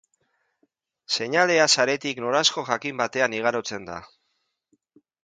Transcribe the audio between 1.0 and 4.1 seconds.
Seinalea saretik noranzko jakin batean igarotzen da.